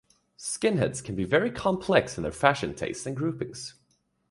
Skinheads 0.39 1.03
can 1.03 1.13
be 1.13 1.25
very 1.25 1.51
complex 1.51 2.17
in 2.17 2.23
their 2.23 2.31
fashion 2.31 2.73
taste 2.73 3.05
and 3.05 3.15
groupings. 3.15 3.75